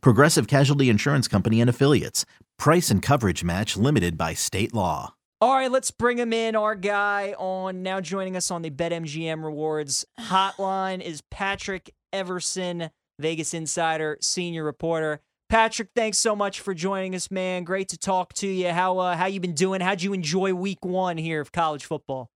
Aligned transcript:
Progressive 0.00 0.46
Casualty 0.46 0.88
Insurance 0.88 1.28
Company 1.28 1.60
and 1.60 1.70
Affiliates. 1.70 2.24
Price 2.58 2.90
and 2.90 3.02
coverage 3.02 3.44
match 3.44 3.76
limited 3.76 4.16
by 4.16 4.34
state 4.34 4.74
law. 4.74 5.14
All 5.40 5.54
right, 5.54 5.70
let's 5.70 5.90
bring 5.90 6.18
him 6.18 6.32
in. 6.32 6.56
Our 6.56 6.74
guy 6.74 7.34
on 7.36 7.82
now 7.82 8.00
joining 8.00 8.36
us 8.36 8.50
on 8.50 8.62
the 8.62 8.70
BetMGM 8.70 9.44
Rewards 9.44 10.06
hotline 10.18 11.02
is 11.02 11.20
Patrick 11.30 11.92
Everson, 12.12 12.90
Vegas 13.18 13.52
Insider, 13.52 14.16
senior 14.20 14.64
reporter. 14.64 15.20
Patrick, 15.50 15.90
thanks 15.94 16.18
so 16.18 16.34
much 16.34 16.60
for 16.60 16.72
joining 16.72 17.14
us, 17.14 17.30
man. 17.30 17.64
Great 17.64 17.88
to 17.90 17.98
talk 17.98 18.32
to 18.34 18.46
you. 18.46 18.70
How 18.70 18.98
uh, 18.98 19.16
how 19.16 19.26
you 19.26 19.38
been 19.38 19.54
doing? 19.54 19.80
How'd 19.80 20.02
you 20.02 20.12
enjoy 20.12 20.54
Week 20.54 20.84
One 20.84 21.18
here 21.18 21.40
of 21.40 21.52
college 21.52 21.84
football? 21.84 22.30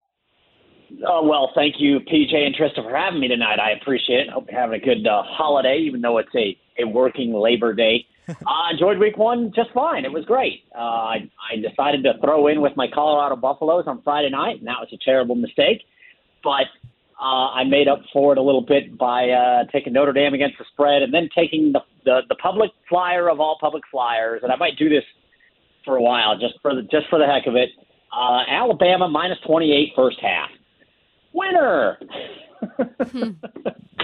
Oh, 1.07 1.27
well, 1.27 1.51
thank 1.55 1.75
you, 1.77 1.99
PJ 1.99 2.33
and 2.33 2.55
Trista, 2.55 2.83
for 2.83 2.95
having 2.95 3.19
me 3.19 3.27
tonight. 3.27 3.59
I 3.59 3.71
appreciate 3.71 4.21
it. 4.21 4.29
Hope 4.29 4.47
you're 4.49 4.59
having 4.59 4.81
a 4.81 4.83
good 4.83 5.05
uh, 5.05 5.23
holiday, 5.23 5.77
even 5.77 6.01
though 6.01 6.17
it's 6.17 6.33
a, 6.35 6.57
a 6.81 6.87
working 6.87 7.33
Labor 7.33 7.73
Day. 7.73 8.05
I 8.27 8.33
uh, 8.33 8.73
enjoyed 8.73 8.97
week 8.99 9.17
one 9.17 9.51
just 9.55 9.71
fine. 9.71 10.05
It 10.05 10.11
was 10.11 10.25
great. 10.25 10.63
Uh, 10.75 10.79
I, 10.79 11.31
I 11.51 11.55
decided 11.57 12.03
to 12.03 12.13
throw 12.23 12.47
in 12.47 12.61
with 12.61 12.73
my 12.75 12.87
Colorado 12.93 13.35
Buffaloes 13.35 13.85
on 13.87 14.01
Friday 14.03 14.29
night, 14.29 14.59
and 14.59 14.67
that 14.67 14.79
was 14.79 14.89
a 14.93 14.97
terrible 15.03 15.35
mistake. 15.35 15.81
But 16.43 16.67
uh, 17.19 17.51
I 17.53 17.63
made 17.65 17.87
up 17.87 18.01
for 18.13 18.31
it 18.31 18.37
a 18.37 18.41
little 18.41 18.61
bit 18.61 18.97
by 18.97 19.29
uh, 19.29 19.65
taking 19.71 19.93
Notre 19.93 20.13
Dame 20.13 20.33
against 20.33 20.57
the 20.57 20.65
spread 20.71 21.01
and 21.01 21.13
then 21.13 21.29
taking 21.35 21.71
the, 21.71 21.81
the, 22.05 22.21
the 22.29 22.35
public 22.35 22.71
flyer 22.87 23.29
of 23.29 23.39
all 23.39 23.57
public 23.59 23.83
flyers. 23.91 24.41
And 24.43 24.51
I 24.51 24.55
might 24.55 24.77
do 24.77 24.89
this 24.89 25.03
for 25.85 25.97
a 25.97 26.01
while 26.01 26.37
just 26.37 26.55
for 26.61 26.73
the, 26.75 26.83
just 26.83 27.07
for 27.09 27.19
the 27.19 27.25
heck 27.25 27.47
of 27.47 27.55
it. 27.55 27.69
Uh, 28.15 28.41
Alabama 28.49 29.07
minus 29.07 29.37
28 29.45 29.93
first 29.95 30.17
half 30.21 30.49
winner. 31.33 31.97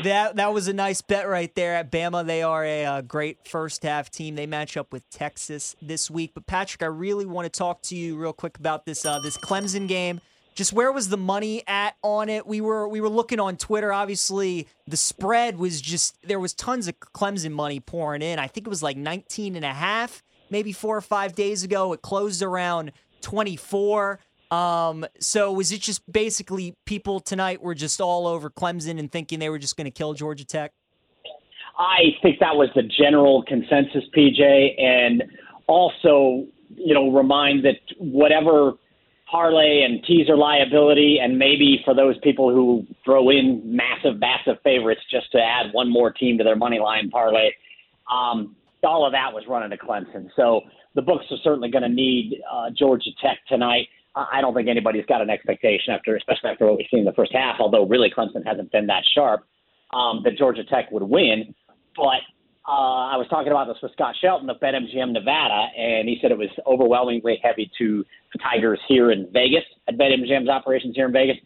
that 0.03 0.35
that 0.35 0.53
was 0.53 0.67
a 0.67 0.73
nice 0.73 1.01
bet 1.01 1.27
right 1.27 1.53
there 1.55 1.75
at 1.75 1.91
Bama. 1.91 2.25
They 2.25 2.41
are 2.41 2.63
a, 2.63 2.83
a, 2.83 2.85
uh, 2.85 3.01
great 3.01 3.47
first 3.47 3.83
half 3.83 4.09
team. 4.09 4.35
They 4.35 4.45
match 4.45 4.77
up 4.77 4.93
with 4.93 5.09
Texas 5.09 5.75
this 5.81 6.09
week. 6.09 6.31
But 6.33 6.45
Patrick, 6.45 6.83
I 6.83 6.87
really 6.87 7.25
want 7.25 7.45
to 7.45 7.49
talk 7.49 7.81
to 7.83 7.95
you 7.95 8.17
real 8.17 8.33
quick 8.33 8.57
about 8.57 8.85
this 8.85 9.05
uh, 9.05 9.19
this 9.19 9.37
Clemson 9.37 9.87
game. 9.87 10.21
Just 10.53 10.71
where 10.71 10.91
was 10.91 11.09
the 11.09 11.17
money 11.17 11.63
at 11.67 11.95
on 12.01 12.29
it? 12.29 12.47
We 12.47 12.61
were 12.61 12.87
we 12.87 13.01
were 13.01 13.09
looking 13.09 13.39
on 13.39 13.57
Twitter. 13.57 13.91
Obviously, 13.91 14.67
the 14.87 14.97
spread 14.97 15.57
was 15.57 15.81
just 15.81 16.17
there 16.21 16.39
was 16.39 16.53
tons 16.53 16.87
of 16.87 16.97
Clemson 16.99 17.51
money 17.51 17.79
pouring 17.79 18.21
in. 18.21 18.39
I 18.39 18.47
think 18.47 18.65
it 18.67 18.69
was 18.69 18.83
like 18.83 18.95
19 18.95 19.55
and 19.55 19.65
a 19.65 19.73
half 19.73 20.23
maybe 20.49 20.71
4 20.71 20.97
or 20.97 21.01
5 21.01 21.33
days 21.33 21.63
ago. 21.63 21.93
It 21.93 22.01
closed 22.01 22.41
around 22.41 22.91
24. 23.21 24.19
Um, 24.51 25.05
so 25.19 25.51
was 25.51 25.71
it 25.71 25.81
just 25.81 26.01
basically 26.11 26.75
people 26.85 27.19
tonight 27.19 27.61
were 27.61 27.75
just 27.75 27.99
all 27.99 28.27
over 28.27 28.49
Clemson 28.49 28.99
and 28.99 29.11
thinking 29.11 29.39
they 29.39 29.49
were 29.49 29.59
just 29.59 29.75
going 29.75 29.85
to 29.85 29.91
kill 29.91 30.13
Georgia 30.13 30.45
Tech? 30.45 30.71
I 31.77 32.15
think 32.21 32.39
that 32.39 32.55
was 32.55 32.69
the 32.75 32.83
general 32.83 33.43
consensus, 33.43 34.03
PJ, 34.15 34.81
and 34.81 35.23
also, 35.67 36.45
you 36.69 36.93
know, 36.93 37.11
remind 37.11 37.65
that 37.65 37.75
whatever 37.97 38.73
parlay 39.29 39.81
and 39.81 40.03
teaser 40.05 40.37
liability, 40.37 41.19
and 41.21 41.37
maybe 41.37 41.81
for 41.83 41.93
those 41.93 42.17
people 42.19 42.53
who 42.53 42.85
throw 43.03 43.29
in 43.29 43.61
massive, 43.65 44.19
massive 44.19 44.61
favorites 44.63 45.01
just 45.11 45.31
to 45.31 45.39
add 45.39 45.73
one 45.73 45.91
more 45.91 46.11
team 46.11 46.37
to 46.37 46.43
their 46.43 46.55
money 46.55 46.79
line 46.79 47.09
parlay, 47.09 47.49
um, 48.09 48.55
all 48.83 49.05
of 49.05 49.11
that 49.11 49.33
was 49.33 49.43
running 49.49 49.71
to 49.71 49.77
Clemson. 49.77 50.29
So 50.35 50.61
the 50.93 51.01
books 51.01 51.25
are 51.31 51.37
certainly 51.43 51.69
going 51.69 51.83
to 51.83 51.89
need 51.89 52.41
uh, 52.51 52.69
Georgia 52.77 53.09
Tech 53.21 53.39
tonight. 53.49 53.87
I 54.15 54.39
don't 54.41 54.53
think 54.53 54.69
anybody's 54.69 55.05
got 55.05 55.21
an 55.21 55.29
expectation 55.29 55.93
after, 55.93 56.15
especially 56.15 56.49
after 56.49 56.65
what 56.65 56.77
we've 56.77 56.87
seen 56.89 56.99
in 56.99 57.05
the 57.05 57.13
first 57.13 57.33
half. 57.33 57.57
Although 57.59 57.85
really 57.85 58.09
Clemson 58.09 58.45
hasn't 58.45 58.71
been 58.71 58.87
that 58.87 59.03
sharp, 59.13 59.45
um, 59.93 60.21
that 60.23 60.37
Georgia 60.37 60.63
Tech 60.63 60.89
would 60.91 61.03
win. 61.03 61.53
But 61.95 62.23
uh, 62.67 63.11
I 63.11 63.17
was 63.17 63.27
talking 63.29 63.51
about 63.51 63.67
this 63.67 63.77
with 63.83 63.91
Scott 63.91 64.15
Shelton 64.21 64.49
of 64.49 64.57
BetMGM 64.59 65.11
Nevada, 65.11 65.67
and 65.77 66.07
he 66.07 66.17
said 66.21 66.31
it 66.31 66.37
was 66.37 66.49
overwhelmingly 66.65 67.39
heavy 67.43 67.69
to 67.77 68.03
the 68.33 68.39
Tigers 68.39 68.79
here 68.87 69.11
in 69.11 69.29
Vegas 69.33 69.63
at 69.87 69.97
BetMGM's 69.97 70.49
operations 70.49 70.95
here 70.95 71.05
in 71.05 71.13
Vegas. 71.13 71.37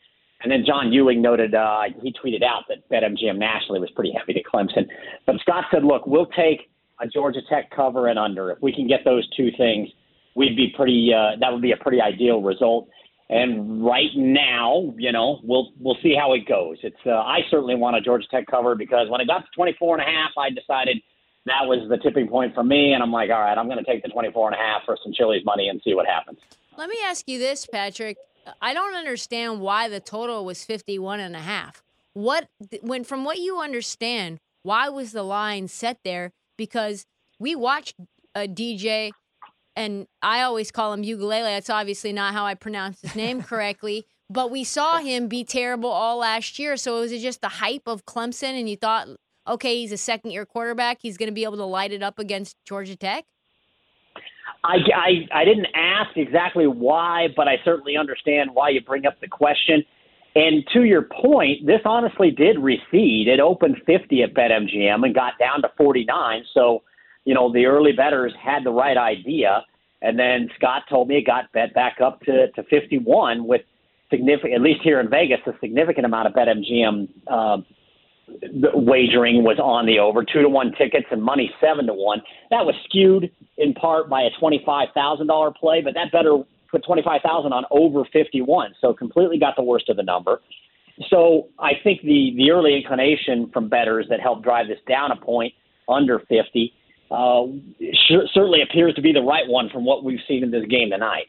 And 0.42 0.52
then 0.52 0.64
John 0.66 0.94
Ewing 0.94 1.22
noted 1.22 1.54
uh, 1.54 1.82
he 2.02 2.14
tweeted 2.14 2.44
out 2.44 2.64
that 2.70 2.88
BetMGM 2.90 3.38
nationally 3.38 3.82
was 3.82 3.90
pretty 3.92 4.14
heavy 4.18 4.34
to 4.34 4.44
Clemson. 4.44 4.88
But 5.26 5.36
Scott 5.42 5.66
said, 5.72 5.84
"Look, 5.84 6.08
we'll 6.08 6.28
take 6.28 6.70
a 7.02 7.08
Georgia 7.08 7.42
Tech 7.50 7.70
cover 7.72 8.08
and 8.08 8.18
under 8.18 8.52
if 8.52 8.62
we 8.62 8.74
can 8.74 8.88
get 8.88 9.02
those 9.04 9.28
two 9.36 9.50
things." 9.58 9.90
We'd 10.36 10.56
be 10.56 10.74
pretty. 10.76 11.12
Uh, 11.14 11.38
that 11.40 11.52
would 11.52 11.62
be 11.62 11.72
a 11.72 11.78
pretty 11.78 12.02
ideal 12.02 12.42
result. 12.42 12.90
And 13.30 13.86
right 13.86 14.10
now, 14.16 14.94
you 14.98 15.12
know, 15.12 15.40
we'll 15.44 15.72
we'll 15.80 15.98
see 16.02 16.16
how 16.20 16.34
it 16.34 16.48
goes. 16.48 16.78
It's 16.82 16.98
uh, 17.06 17.12
I 17.12 17.40
certainly 17.52 17.76
want 17.76 17.96
a 17.96 18.02
Georgia 18.02 18.26
Tech 18.32 18.48
cover 18.48 18.76
because 18.76 19.08
when 19.10 19.22
it 19.22 19.28
got 19.28 19.40
to 19.40 19.52
24 19.56 20.00
and 20.00 20.08
a 20.08 20.12
half, 20.12 20.32
I 20.38 20.50
decided 20.50 20.98
that 21.46 21.66
was 21.66 21.88
the 21.90 21.98
tipping 21.98 22.28
point 22.28 22.54
for 22.54 22.64
me, 22.64 22.94
and 22.94 23.04
I'm 23.04 23.12
like, 23.12 23.30
all 23.30 23.40
right, 23.40 23.58
I'm 23.58 23.68
going 23.68 23.84
to 23.84 23.84
take 23.84 24.04
the 24.04 24.10
24 24.10 24.52
and 24.52 24.56
a 24.56 24.58
half 24.58 24.82
for 24.86 24.98
some 25.04 25.14
Chili's 25.14 25.46
money 25.46 25.70
and 25.70 25.80
see 25.84 25.94
what 25.94 26.06
happens. 26.06 26.40
Let 26.78 26.90
me 26.90 26.98
ask 27.06 27.28
you 27.28 27.40
this, 27.40 27.66
Patrick. 27.66 28.18
I 28.62 28.74
don't 28.74 28.96
understand 28.96 29.60
why 29.60 29.90
the 29.90 30.00
total 30.00 30.44
was 30.44 30.64
51 30.64 31.20
and 31.20 31.36
a 31.36 31.40
half. 31.40 31.84
What 32.14 32.48
when 32.82 33.04
from 33.04 33.24
what 33.24 33.38
you 33.38 33.60
understand, 33.60 34.40
why 34.64 34.90
was 34.90 35.12
the 35.12 35.24
line 35.24 35.68
set 35.68 36.00
there? 36.04 36.32
Because 36.58 37.06
we 37.38 37.56
watched 37.56 37.96
a 38.36 38.48
DJ 38.48 39.12
and 39.80 40.08
I 40.22 40.42
always 40.42 40.72
call 40.72 40.92
him 40.94 41.04
ukulele. 41.04 41.44
That's 41.44 41.70
obviously 41.70 42.12
not 42.12 42.34
how 42.34 42.46
I 42.46 42.54
pronounce 42.54 43.02
his 43.02 43.16
name 43.16 43.42
correctly. 43.52 44.06
but 44.30 44.52
we 44.52 44.64
saw 44.64 45.00
him 45.00 45.28
be 45.28 45.44
terrible 45.44 45.90
all 45.90 46.18
last 46.18 46.60
year. 46.60 46.78
So 46.78 47.00
was 47.00 47.12
it 47.12 47.20
just 47.20 47.42
the 47.42 47.50
hype 47.50 47.88
of 47.88 48.06
Clemson, 48.06 48.60
and 48.60 48.70
you 48.70 48.76
thought, 48.76 49.08
okay, 49.48 49.78
he's 49.78 49.92
a 49.92 49.98
second 49.98 50.32
year 50.32 50.46
quarterback, 50.46 51.00
he's 51.02 51.18
going 51.18 51.30
to 51.30 51.34
be 51.34 51.44
able 51.44 51.58
to 51.58 51.66
light 51.66 51.92
it 51.92 52.04
up 52.04 52.20
against 52.20 52.56
Georgia 52.66 52.96
Tech? 52.96 53.26
I, 54.64 54.76
I, 54.94 55.42
I 55.42 55.46
didn't 55.46 55.68
ask 55.74 56.16
exactly 56.18 56.68
why, 56.68 57.28
but 57.36 57.48
I 57.48 57.56
certainly 57.64 57.96
understand 57.98 58.52
why 58.54 58.70
you 58.70 58.82
bring 58.82 59.06
up 59.06 59.20
the 59.22 59.28
question. 59.28 59.84
And 60.36 60.64
to 60.74 60.84
your 60.84 61.04
point, 61.04 61.66
this 61.66 61.82
honestly 61.86 62.30
did 62.30 62.60
recede. 62.60 63.28
It 63.28 63.40
opened 63.40 63.78
50 63.86 64.22
at 64.24 64.34
BetMGM 64.34 65.06
and 65.06 65.16
got 65.16 65.40
down 65.40 65.62
to 65.62 65.72
49. 65.78 66.44
So, 66.54 66.84
you 67.26 67.34
know, 67.34 67.52
the 67.52 67.66
early 67.66 67.94
betters 67.94 68.34
had 68.42 68.64
the 68.64 68.72
right 68.72 68.98
idea. 68.98 69.64
And 70.02 70.18
then 70.18 70.50
Scott 70.56 70.84
told 70.90 71.08
me 71.08 71.18
it 71.18 71.26
got 71.26 71.52
bet 71.52 71.74
back 71.74 71.98
up 72.02 72.22
to, 72.22 72.50
to 72.52 72.64
51 72.64 73.46
with 73.46 73.62
significant, 74.10 74.54
at 74.54 74.62
least 74.62 74.82
here 74.84 75.00
in 75.00 75.10
Vegas, 75.10 75.40
a 75.46 75.52
significant 75.60 76.06
amount 76.06 76.28
of 76.28 76.34
BetMGM 76.34 77.10
uh, 77.28 77.58
wagering 78.74 79.44
was 79.44 79.60
on 79.60 79.86
the 79.86 80.00
over, 80.00 80.24
two 80.24 80.42
to 80.42 80.50
one 80.50 80.72
tickets 80.78 81.08
and 81.12 81.22
money 81.22 81.52
seven 81.60 81.88
to 81.88 81.94
one. 81.94 82.22
That 82.50 82.66
was 82.66 82.76
skewed 82.86 83.32
in 83.58 83.74
part 83.74 84.10
by 84.10 84.22
a 84.22 84.30
$25,000 84.42 85.56
play, 85.56 85.82
but 85.82 85.94
that 85.96 86.12
better 86.12 86.38
put 86.72 86.86
25,000 86.86 87.52
on 87.52 87.66
over 87.72 88.06
51. 88.12 88.76
So 88.80 88.94
completely 88.94 89.40
got 89.40 89.56
the 89.56 89.64
worst 89.64 89.90
of 89.90 89.98
the 89.98 90.04
number. 90.04 90.42
So 91.10 91.48
I 91.60 91.72
think 91.84 92.02
the, 92.02 92.34
the 92.36 92.52
early 92.52 92.76
inclination 92.76 93.50
from 93.52 93.70
betters 93.70 94.08
that 94.10 94.20
helped 94.20 94.44
drive 94.44 94.68
this 94.68 94.80
down 94.88 95.12
a 95.12 95.16
point 95.16 95.54
under 95.88 96.20
50 96.20 96.74
uh, 97.12 97.46
sure, 98.10 98.24
certainly 98.34 98.62
appears 98.62 98.96
to 98.96 99.02
be 99.02 99.14
the 99.14 99.22
right 99.22 99.48
one 99.48 99.70
from 99.70 99.86
what 99.86 100.04
we've 100.04 100.20
seen 100.28 100.44
in 100.44 100.52
this 100.52 100.66
game 100.66 100.90
tonight. 100.90 101.28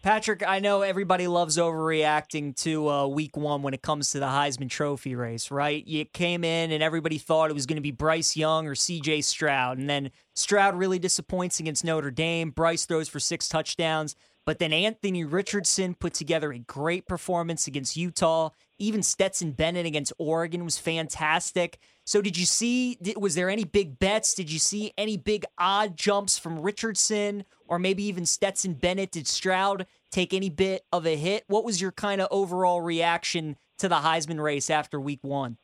Patrick, 0.00 0.44
I 0.46 0.60
know 0.60 0.82
everybody 0.82 1.26
loves 1.26 1.58
overreacting 1.58 2.54
to 2.62 2.88
uh, 2.88 3.06
week 3.08 3.36
one 3.36 3.62
when 3.62 3.74
it 3.74 3.82
comes 3.82 4.12
to 4.12 4.20
the 4.20 4.26
Heisman 4.26 4.70
Trophy 4.70 5.16
race, 5.16 5.50
right? 5.50 5.84
You 5.86 6.04
came 6.04 6.44
in 6.44 6.70
and 6.70 6.84
everybody 6.84 7.18
thought 7.18 7.50
it 7.50 7.54
was 7.54 7.66
going 7.66 7.78
to 7.78 7.82
be 7.82 7.90
Bryce 7.90 8.36
Young 8.36 8.68
or 8.68 8.76
CJ 8.76 9.24
Stroud. 9.24 9.76
And 9.76 9.90
then 9.90 10.12
Stroud 10.36 10.76
really 10.76 11.00
disappoints 11.00 11.58
against 11.58 11.84
Notre 11.84 12.12
Dame. 12.12 12.50
Bryce 12.50 12.86
throws 12.86 13.08
for 13.08 13.18
six 13.18 13.48
touchdowns. 13.48 14.14
But 14.46 14.60
then 14.60 14.72
Anthony 14.72 15.24
Richardson 15.24 15.94
put 15.94 16.14
together 16.14 16.52
a 16.52 16.58
great 16.60 17.06
performance 17.06 17.66
against 17.66 17.96
Utah. 17.96 18.50
Even 18.78 19.02
Stetson 19.02 19.52
Bennett 19.52 19.86
against 19.86 20.12
Oregon 20.18 20.64
was 20.64 20.78
fantastic. 20.78 21.78
So, 22.04 22.22
did 22.22 22.38
you 22.38 22.46
see, 22.46 22.96
was 23.16 23.34
there 23.34 23.50
any 23.50 23.64
big 23.64 23.98
bets? 23.98 24.34
Did 24.34 24.50
you 24.50 24.58
see 24.58 24.92
any 24.96 25.16
big 25.16 25.44
odd 25.58 25.96
jumps 25.96 26.38
from 26.38 26.60
Richardson 26.60 27.44
or 27.66 27.78
maybe 27.78 28.04
even 28.04 28.24
Stetson 28.24 28.74
Bennett? 28.74 29.10
Did 29.10 29.26
Stroud 29.26 29.86
take 30.10 30.32
any 30.32 30.48
bit 30.48 30.84
of 30.92 31.06
a 31.06 31.16
hit? 31.16 31.44
What 31.48 31.64
was 31.64 31.80
your 31.80 31.92
kind 31.92 32.20
of 32.20 32.28
overall 32.30 32.80
reaction 32.80 33.56
to 33.78 33.88
the 33.88 33.96
Heisman 33.96 34.40
race 34.40 34.70
after 34.70 35.00
week 35.00 35.20
one? 35.22 35.58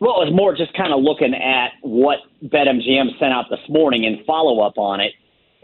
Well, 0.00 0.22
it 0.22 0.26
was 0.26 0.34
more 0.34 0.54
just 0.54 0.74
kind 0.76 0.92
of 0.92 1.00
looking 1.02 1.34
at 1.34 1.72
what 1.82 2.18
BetMGM 2.44 3.18
sent 3.18 3.32
out 3.32 3.46
this 3.50 3.60
morning 3.68 4.06
and 4.06 4.24
follow 4.26 4.60
up 4.60 4.78
on 4.78 5.00
it. 5.00 5.12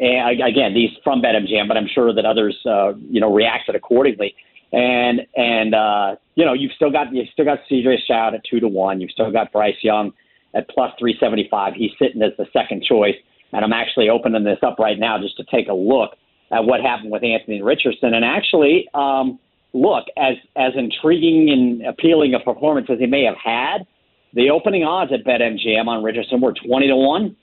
And 0.00 0.42
again, 0.42 0.74
these 0.74 0.90
from 1.04 1.22
BetMGM, 1.22 1.68
but 1.68 1.76
I'm 1.76 1.86
sure 1.86 2.12
that 2.12 2.24
others, 2.24 2.56
uh, 2.66 2.94
you 3.08 3.20
know, 3.20 3.32
reacted 3.32 3.76
accordingly. 3.76 4.34
And 4.74 5.20
and 5.36 5.72
uh, 5.72 6.16
you 6.34 6.44
know, 6.44 6.52
you've 6.52 6.72
still 6.72 6.90
got 6.90 7.14
you've 7.14 7.28
still 7.32 7.44
got 7.44 7.60
CJ 7.70 8.02
Stroud 8.02 8.34
at 8.34 8.42
two 8.44 8.58
to 8.58 8.66
one. 8.66 9.00
You've 9.00 9.12
still 9.12 9.30
got 9.30 9.52
Bryce 9.52 9.76
Young 9.82 10.12
at 10.52 10.68
plus 10.68 10.90
three 10.98 11.16
seventy 11.20 11.46
five. 11.48 11.74
He's 11.74 11.92
sitting 11.96 12.20
as 12.22 12.32
the 12.38 12.46
second 12.52 12.82
choice. 12.82 13.14
And 13.52 13.64
I'm 13.64 13.72
actually 13.72 14.08
opening 14.08 14.42
this 14.42 14.58
up 14.66 14.80
right 14.80 14.98
now 14.98 15.16
just 15.22 15.36
to 15.36 15.44
take 15.44 15.68
a 15.68 15.72
look 15.72 16.16
at 16.50 16.64
what 16.64 16.80
happened 16.80 17.12
with 17.12 17.22
Anthony 17.22 17.62
Richardson. 17.62 18.12
And 18.14 18.24
actually, 18.24 18.88
um, 18.94 19.38
look, 19.74 20.06
as 20.16 20.34
as 20.56 20.72
intriguing 20.76 21.50
and 21.50 21.86
appealing 21.86 22.34
a 22.34 22.40
performance 22.40 22.88
as 22.90 22.98
he 22.98 23.06
may 23.06 23.22
have 23.22 23.36
had, 23.36 23.86
the 24.32 24.50
opening 24.50 24.82
odds 24.82 25.12
at 25.12 25.24
BetMGM 25.24 25.86
on 25.86 26.02
Richardson 26.02 26.40
were 26.40 26.52
twenty 26.52 26.88
to 26.88 26.96
one. 26.96 27.36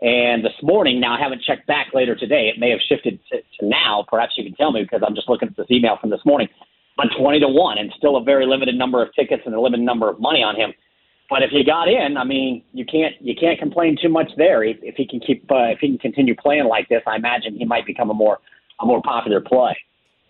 And 0.00 0.44
this 0.44 0.54
morning, 0.62 1.00
now 1.00 1.16
I 1.16 1.20
haven't 1.20 1.42
checked 1.42 1.66
back 1.66 1.88
later 1.92 2.14
today. 2.14 2.50
It 2.54 2.60
may 2.60 2.70
have 2.70 2.78
shifted 2.88 3.18
to, 3.32 3.38
to 3.38 3.66
now. 3.66 4.04
Perhaps 4.08 4.34
you 4.36 4.44
can 4.44 4.54
tell 4.54 4.70
me 4.70 4.82
because 4.82 5.02
I'm 5.04 5.14
just 5.14 5.28
looking 5.28 5.48
at 5.48 5.56
this 5.56 5.66
email 5.70 5.96
from 6.00 6.10
this 6.10 6.20
morning. 6.24 6.48
But 6.96 7.06
20 7.18 7.40
to 7.40 7.48
1 7.48 7.78
and 7.78 7.92
still 7.96 8.16
a 8.16 8.22
very 8.22 8.46
limited 8.46 8.76
number 8.76 9.02
of 9.02 9.12
tickets 9.14 9.42
and 9.44 9.54
a 9.54 9.60
limited 9.60 9.84
number 9.84 10.08
of 10.08 10.20
money 10.20 10.42
on 10.42 10.56
him. 10.56 10.72
But 11.30 11.42
if 11.42 11.50
you 11.52 11.64
got 11.64 11.88
in, 11.88 12.16
I 12.16 12.24
mean, 12.24 12.64
you 12.72 12.86
can't 12.86 13.14
you 13.20 13.34
can't 13.38 13.58
complain 13.58 13.98
too 14.00 14.08
much 14.08 14.30
there. 14.36 14.64
If, 14.64 14.78
if 14.82 14.94
he 14.94 15.06
can 15.06 15.20
keep 15.20 15.50
uh, 15.50 15.72
if 15.72 15.78
he 15.80 15.88
can 15.88 15.98
continue 15.98 16.34
playing 16.34 16.64
like 16.66 16.88
this, 16.88 17.02
I 17.06 17.16
imagine 17.16 17.54
he 17.56 17.66
might 17.66 17.84
become 17.84 18.08
a 18.08 18.14
more 18.14 18.38
a 18.80 18.86
more 18.86 19.02
popular 19.02 19.40
play. 19.40 19.76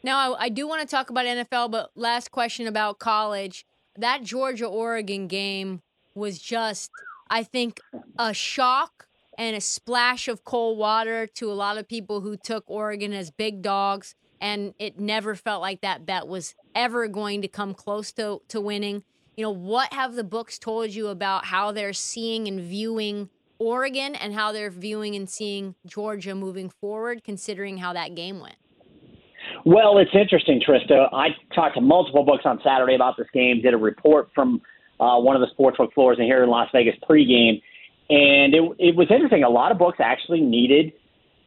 Now, 0.03 0.35
I, 0.35 0.45
I 0.45 0.49
do 0.49 0.67
want 0.67 0.81
to 0.81 0.89
talk 0.89 1.11
about 1.11 1.25
NFL, 1.25 1.71
but 1.71 1.91
last 1.95 2.31
question 2.31 2.67
about 2.67 2.99
college. 2.99 3.65
That 3.97 4.23
Georgia 4.23 4.67
Oregon 4.67 5.27
game 5.27 5.83
was 6.15 6.39
just, 6.39 6.91
I 7.31 7.43
think, 7.43 7.81
a 8.19 8.33
shock 8.33 9.08
and 9.39 9.55
a 9.57 9.61
splash 9.61 10.27
of 10.27 10.45
cold 10.45 10.77
water 10.77 11.27
to 11.27 11.51
a 11.51 11.55
lot 11.55 11.79
of 11.79 11.89
people 11.89 12.21
who 12.21 12.37
took 12.37 12.65
Oregon 12.67 13.13
as 13.13 13.31
big 13.31 13.63
dogs. 13.63 14.17
And 14.41 14.75
it 14.79 14.99
never 14.99 15.35
felt 15.35 15.63
like 15.63 15.81
that 15.81 16.05
bet 16.05 16.27
was 16.27 16.55
ever 16.75 17.09
going 17.09 17.43
to 17.43 17.49
come 17.49 17.73
close 17.73 18.13
to, 18.13 18.43
to 18.49 18.61
winning. 18.61 19.05
You 19.37 19.45
know, 19.45 19.51
what 19.51 19.93
have 19.93 20.17
the 20.17 20.25
books 20.25 20.59
told 20.59 20.91
you 20.91 21.07
about 21.07 21.47
how 21.47 21.71
they're 21.71 21.93
seeing 21.93 22.49
and 22.49 22.61
viewing 22.61 23.31
Oregon 23.61 24.17
and 24.17 24.35
how 24.35 24.53
they're 24.53 24.71
viewing 24.71 25.15
and 25.15 25.29
seeing 25.29 25.77
Georgia 25.87 26.35
moving 26.35 26.69
forward, 26.69 27.23
considering 27.23 27.79
how 27.79 27.93
that 27.93 28.17
game 28.17 28.41
went? 28.41 28.57
Well, 29.65 29.99
it's 29.99 30.11
interesting, 30.15 30.61
Trista. 30.67 31.13
I 31.13 31.29
talked 31.55 31.77
to 31.77 31.81
multiple 31.81 32.25
books 32.25 32.43
on 32.45 32.61
Saturday 32.65 32.95
about 32.95 33.17
this 33.17 33.27
game, 33.33 33.63
did 33.63 33.75
a 33.75 33.79
report 33.79 34.29
from 34.35 34.61
uh, 35.01 35.19
one 35.19 35.41
of 35.41 35.43
the 35.43 35.49
sportsbook 35.57 35.93
floors 35.95 36.19
in 36.19 36.25
here 36.25 36.43
in 36.43 36.51
Las 36.51 36.69
Vegas 36.73 36.95
pregame, 37.09 37.61
and 38.11 38.55
it, 38.55 38.63
it 38.79 38.97
was 38.97 39.09
interesting. 39.11 39.45
A 39.45 39.51
lot 39.51 39.73
of 39.73 39.79
books 39.79 39.99
actually 40.01 40.41
needed 40.41 40.93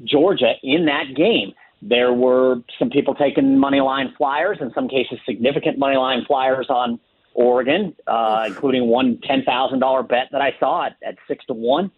Georgia 0.03 0.53
in 0.63 0.85
that 0.85 1.15
game. 1.15 1.53
There 1.81 2.13
were 2.13 2.57
some 2.77 2.89
people 2.89 3.15
taking 3.15 3.57
money 3.57 3.81
line 3.81 4.13
flyers, 4.17 4.59
in 4.61 4.71
some 4.73 4.87
cases 4.87 5.19
significant 5.25 5.79
money 5.79 5.97
line 5.97 6.25
flyers 6.25 6.67
on 6.69 6.99
Oregon, 7.33 7.95
uh, 8.07 8.43
including 8.47 8.87
one 8.87 9.19
ten 9.23 9.43
thousand 9.43 9.79
dollar 9.79 10.03
bet 10.03 10.27
that 10.31 10.41
I 10.41 10.53
saw 10.59 10.85
at, 10.85 10.97
at 11.03 11.15
six 11.27 11.45
to 11.45 11.53
one. 11.53 11.91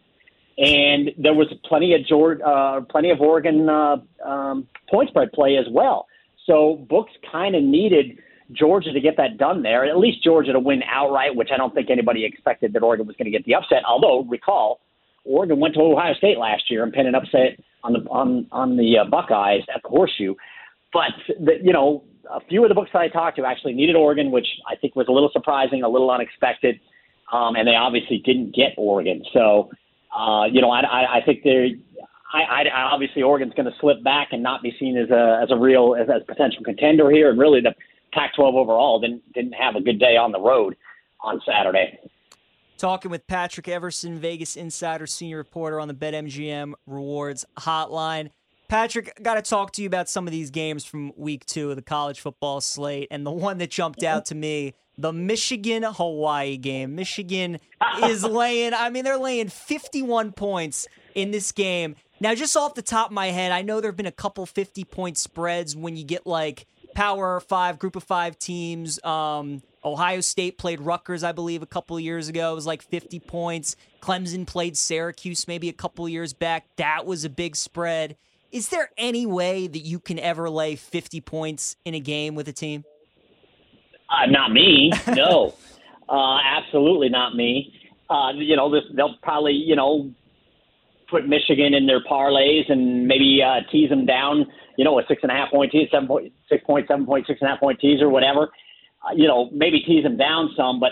And 0.58 1.12
there 1.18 1.34
was 1.34 1.48
plenty 1.66 1.96
of 1.96 2.06
George, 2.06 2.40
uh, 2.46 2.82
plenty 2.82 3.10
of 3.10 3.20
Oregon 3.20 3.68
uh, 3.68 3.98
um, 4.24 4.68
point 4.90 5.10
spread 5.10 5.32
play 5.34 5.58
as 5.58 5.66
well. 5.70 6.08
So 6.46 6.86
books 6.90 7.12
kind 7.32 7.56
of 7.56 7.64
needed 7.64 8.20
Georgia 8.52 8.92
to 8.92 9.00
get 9.00 9.18
that 9.18 9.38
done 9.38 9.64
there, 9.64 9.86
at 9.86 9.98
least 9.98 10.24
Georgia 10.24 10.54
to 10.54 10.60
win 10.60 10.82
outright, 10.90 11.36
which 11.36 11.50
I 11.54 11.58
don't 11.58 11.74
think 11.74 11.90
anybody 11.90 12.26
expected 12.26 12.74
that 12.74 12.84
Oregon 12.84 13.08
was 13.08 13.16
going 13.16 13.32
to 13.32 13.32
get 13.32 13.46
the 13.46 13.56
upset. 13.56 13.84
Although, 13.88 14.24
recall, 14.30 14.82
Oregon 15.26 15.60
went 15.60 15.76
to 15.76 15.82
Ohio 15.82 16.14
State 16.16 16.38
last 16.38 16.70
year 16.70 16.84
and 16.84 16.92
pinned 16.92 17.08
an 17.08 17.16
upset 17.16 17.60
on 17.84 17.94
the 17.94 18.00
on 18.10 18.48
on 18.52 18.78
the 18.78 18.98
uh, 19.00 19.06
Buckeyes 19.06 19.64
at 19.74 19.82
the 19.84 19.90
Horseshoe. 19.90 20.36
But 20.92 21.12
the, 21.40 21.54
you 21.64 21.74
know, 21.74 22.04
a 22.30 22.40
few 22.42 22.64
of 22.64 22.70
the 22.70 22.76
books 22.76 22.90
that 22.94 23.00
I 23.00 23.08
talked 23.08 23.38
to 23.38 23.46
actually 23.46 23.74
needed 23.74 23.96
Oregon, 23.96 24.32
which 24.32 24.48
I 24.70 24.76
think 24.76 24.96
was 24.96 25.08
a 25.08 25.12
little 25.12 25.30
surprising, 25.32 25.84
a 25.84 25.90
little 25.90 26.12
unexpected, 26.12 26.80
um, 27.32 27.56
and 27.56 27.68
they 27.68 27.76
obviously 27.76 28.22
didn't 28.26 28.56
get 28.56 28.74
Oregon. 28.78 29.24
So, 29.34 29.70
uh, 30.16 30.46
you 30.52 30.62
know, 30.62 30.70
I, 30.70 30.82
I, 30.82 31.18
I 31.18 31.22
think 31.26 31.42
they're. 31.44 31.68
I, 32.34 32.64
I, 32.64 32.82
obviously 32.92 33.22
Oregon's 33.22 33.54
going 33.54 33.68
to 33.68 33.78
slip 33.80 34.04
back 34.04 34.30
and 34.32 34.42
not 34.42 34.64
be 34.64 34.74
seen 34.80 34.98
as 34.98 35.12
a 35.12 35.40
as 35.44 35.52
a 35.52 35.56
real 35.56 35.96
as, 36.00 36.10
as 36.10 36.24
potential 36.28 36.64
contender 36.64 37.12
here, 37.12 37.30
and 37.30 37.40
really 37.40 37.62
the 37.62 37.76
Pac-12 38.14 38.54
overall 38.54 39.00
didn't 39.00 39.22
didn't 39.34 39.54
have 39.54 39.76
a 39.76 39.82
good 39.82 40.00
day 40.00 40.18
on 40.18 40.32
the 40.32 40.40
road 40.40 40.76
on 41.22 41.42
Saturday. 41.46 42.00
Talking 42.78 43.12
with 43.12 43.26
Patrick 43.28 43.68
Everson, 43.68 44.20
Vegas 44.20 44.56
Insider 44.56 45.08
senior 45.08 45.38
reporter 45.38 45.80
on 45.80 45.88
the 45.88 45.94
BetMGM 45.94 46.74
Rewards 46.86 47.46
Hotline. 47.60 48.30
Patrick, 48.68 49.22
got 49.22 49.36
to 49.36 49.42
talk 49.42 49.72
to 49.74 49.82
you 49.84 49.88
about 49.88 50.10
some 50.10 50.26
of 50.28 50.32
these 50.32 50.50
games 50.50 50.84
from 50.84 51.12
week 51.16 51.46
two 51.46 51.70
of 51.70 51.76
the 51.76 51.82
college 51.82 52.20
football 52.20 52.60
slate, 52.60 53.08
and 53.12 53.26
the 53.26 53.32
one 53.32 53.60
that 53.60 53.70
jumped 53.70 54.04
out 54.04 54.26
to 54.26 54.36
me, 54.36 54.74
the 54.98 55.14
Michigan 55.14 55.84
Hawaii 55.84 56.58
game. 56.58 56.96
Michigan 56.96 57.60
is 58.04 58.24
laying, 58.24 58.74
I 58.74 58.90
mean, 58.90 59.04
they're 59.04 59.18
laying 59.18 59.50
51 59.50 60.32
points 60.32 60.88
in 61.14 61.30
this 61.30 61.52
game. 61.52 61.96
Now, 62.20 62.34
just 62.34 62.58
off 62.58 62.74
the 62.74 62.82
top 62.82 63.08
of 63.10 63.14
my 63.14 63.28
head, 63.28 63.52
I 63.52 63.62
know 63.62 63.80
there 63.80 63.92
have 63.92 63.98
been 63.98 64.06
a 64.06 64.12
couple 64.12 64.46
50 64.46 64.84
point 64.86 65.18
spreads 65.18 65.76
when 65.76 65.96
you 65.96 66.04
get 66.04 66.26
like 66.26 66.66
Power 66.94 67.40
Five, 67.40 67.80
Group 67.80 67.96
of 67.96 68.04
Five 68.04 68.38
teams. 68.40 69.04
Um, 69.04 69.62
Ohio 69.86 70.22
State 70.22 70.58
played 70.58 70.80
Rutgers, 70.80 71.24
I 71.24 71.32
believe, 71.32 71.62
a 71.62 71.66
couple 71.66 72.00
years 72.00 72.30
ago. 72.30 72.52
It 72.52 72.56
was 72.56 72.66
like 72.66 72.82
50 72.82 73.20
points. 73.22 73.76
Clemson 74.02 74.48
played 74.48 74.78
Syracuse 74.78 75.48
maybe 75.48 75.70
a 75.70 75.74
couple 75.74 76.08
years 76.08 76.34
back. 76.34 76.66
That 76.78 77.06
was 77.06 77.26
a 77.26 77.30
big 77.30 77.56
spread. 77.56 78.18
Is 78.52 78.70
there 78.70 78.92
any 78.98 79.26
way 79.26 79.68
that 79.68 79.80
you 79.80 80.00
can 80.00 80.20
ever 80.20 80.50
lay 80.50 80.76
50 80.76 81.22
points 81.22 81.76
in 81.86 81.96
a 81.96 82.00
game 82.00 82.36
with 82.36 82.48
a 82.48 82.54
team? 82.54 82.86
Uh, 84.10 84.28
not 84.28 84.52
me. 84.52 84.92
No, 85.08 85.56
uh, 86.10 86.38
absolutely 86.46 87.10
not 87.10 87.36
me. 87.36 87.74
Uh, 88.10 88.32
you 88.36 88.56
know, 88.56 88.70
this, 88.70 88.84
they'll 88.96 89.18
probably, 89.24 89.54
you 89.54 89.76
know, 89.76 90.12
put 91.10 91.28
Michigan 91.28 91.74
in 91.74 91.88
their 91.88 92.04
parlays 92.04 92.72
and 92.72 93.08
maybe 93.08 93.42
uh, 93.44 93.62
tease 93.72 93.90
them 93.90 94.06
down 94.06 94.46
you 94.78 94.84
know, 94.84 95.00
a 95.00 95.04
six 95.08 95.22
and 95.24 95.32
a 95.32 95.36
half 95.36 95.52
point 95.52 95.72
teaser, 95.72 95.90
seven 95.92 96.08
point, 96.08 96.34
six 96.50 96.64
point, 96.64 96.88
seven 96.88 97.06
point, 97.06 97.28
six 97.28 97.40
and 97.42 97.50
a 97.50 97.54
half 97.54 97.60
point 97.60 97.80
teaser, 97.80 98.10
whatever. 98.10 98.50
Uh, 99.04 99.14
you 99.16 99.28
know, 99.28 99.50
maybe 99.52 99.80
tease 99.82 100.04
them 100.04 100.18
down 100.18 100.52
some, 100.56 100.80
but 100.80 100.92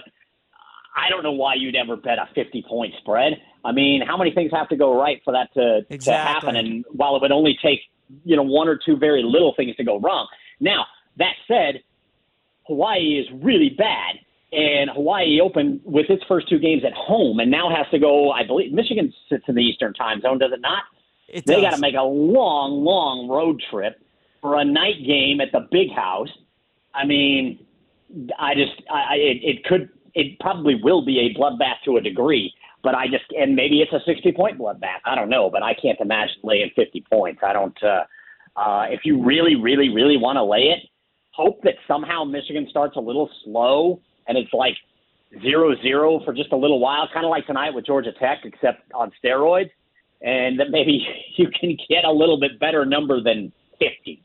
I 0.96 1.10
don't 1.10 1.24
know 1.24 1.32
why 1.32 1.56
you'd 1.56 1.76
ever 1.76 1.96
bet 1.96 2.18
a 2.20 2.28
50 2.36 2.66
point 2.68 2.94
spread. 3.00 3.34
I 3.64 3.72
mean, 3.72 4.02
how 4.06 4.18
many 4.18 4.32
things 4.32 4.52
have 4.54 4.70
to 4.70 4.76
go 4.76 5.00
right 5.00 5.22
for 5.24 5.34
that 5.34 5.54
to, 5.54 5.86
exactly. 5.90 6.12
to 6.12 6.18
happen? 6.18 6.56
And 6.56 6.86
while 6.92 7.16
it 7.16 7.22
would 7.22 7.32
only 7.32 7.58
take, 7.64 7.80
you 8.26 8.36
know, 8.36 8.44
one 8.44 8.68
or 8.68 8.78
two 8.84 8.98
very 8.98 9.24
little 9.24 9.54
things 9.56 9.76
to 9.78 9.84
go 9.84 10.00
wrong. 10.00 10.28
Now, 10.60 10.86
that 11.18 11.34
said, 11.48 11.82
Hawaii 12.68 13.20
is 13.20 13.28
really 13.42 13.70
bad. 13.70 14.16
And 14.52 14.90
Hawaii 14.90 15.40
opened 15.40 15.80
with 15.86 16.10
its 16.10 16.24
first 16.28 16.50
two 16.50 16.60
games 16.60 16.84
at 16.86 16.92
home 16.94 17.40
and 17.40 17.50
now 17.50 17.74
has 17.74 17.90
to 17.92 18.00
go, 18.00 18.32
I 18.32 18.46
believe, 18.46 18.74
Michigan 18.74 19.14
sits 19.30 19.46
in 19.48 19.56
the 19.56 19.62
Eastern 19.62 19.94
time 19.94 20.20
zone, 20.20 20.40
does 20.40 20.52
it 20.52 20.60
not? 20.60 20.84
It 21.32 21.46
they 21.46 21.62
got 21.62 21.72
to 21.76 21.82
make 21.82 21.96
a 21.96 22.04
long, 22.04 22.84
long 22.84 23.28
road 23.28 23.62
trip 23.70 24.00
for 24.42 24.58
a 24.58 24.66
night 24.66 25.06
game 25.06 25.40
at 25.40 25.52
the 25.52 25.68
big 25.72 25.92
house. 25.92 26.30
I 26.94 27.06
mean, 27.06 27.66
I 28.38 28.54
just, 28.56 28.74
I, 28.92 29.16
it, 29.16 29.38
it 29.42 29.64
could, 29.64 29.90
it 30.14 30.40
probably 30.40 30.76
will 30.76 31.06
be 31.06 31.20
a 31.20 31.40
bloodbath 31.40 31.82
to 31.86 31.98
a 31.98 32.02
degree. 32.02 32.54
But 32.84 32.96
I 32.96 33.08
just, 33.08 33.26
and 33.38 33.56
maybe 33.56 33.82
it's 33.82 33.94
a 33.94 34.00
60 34.06 34.32
point 34.34 34.60
bloodbath. 34.60 35.00
I 35.06 35.16
don't 35.16 35.30
know, 35.30 35.50
but 35.50 35.64
I 35.64 35.74
can't 35.74 36.00
imagine 36.02 36.36
laying 36.44 36.72
50 36.76 37.06
points. 37.12 37.42
I 37.46 37.54
don't, 37.54 37.78
uh, 37.84 38.04
uh, 38.60 38.86
if 38.90 39.02
you 39.06 39.24
really, 39.24 39.56
really, 39.56 39.90
really 39.90 40.18
want 40.18 40.38
to 40.38 40.44
lay 40.44 40.74
it, 40.76 40.80
hope 41.32 41.62
that 41.64 41.76
somehow 41.88 42.26
Michigan 42.26 42.68
starts 42.70 42.98
a 42.98 43.00
little 43.00 43.30
slow 43.46 44.02
and 44.28 44.38
it's 44.38 44.52
like 44.52 44.76
zero 45.42 45.74
zero 45.82 46.20
for 46.26 46.34
just 46.34 46.52
a 46.52 46.58
little 46.58 46.80
while, 46.80 47.08
kind 47.14 47.26
of 47.26 47.30
like 47.30 47.48
tonight 47.48 47.74
with 47.74 47.86
Georgia 47.86 48.12
Tech, 48.20 48.40
except 48.44 48.92
on 48.94 49.12
steroids 49.24 49.70
and 50.22 50.60
that 50.60 50.70
maybe 50.70 51.06
you 51.36 51.48
can 51.60 51.78
get 51.90 52.06
a 52.06 52.12
little 52.12 52.40
bit 52.40 52.60
better 52.60 52.86
number 52.86 53.22
than 53.22 53.52
50. 53.80 54.24